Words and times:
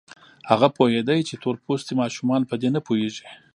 هغه 0.49 0.67
پوهېده 0.77 1.13
چې 1.29 1.35
تور 1.43 1.55
پوستي 1.63 1.93
ماشومان 2.01 2.41
په 2.49 2.55
دې 2.61 2.69
نه 2.75 2.79
پوهېږي. 2.87 3.25